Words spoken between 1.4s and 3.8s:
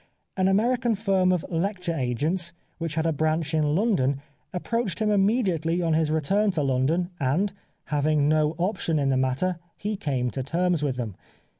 lecture agents which had a branch in